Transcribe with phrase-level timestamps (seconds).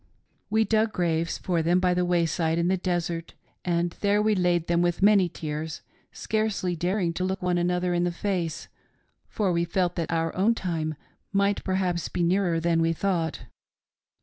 [0.49, 4.65] "We dug graves for them by the wayside in the desert, and there we laid
[4.65, 8.67] them with many tears, scarcely daring to look one another in the face,
[9.27, 10.95] for we felt that our own time
[11.31, 13.41] might perhaps be nearer than we thought.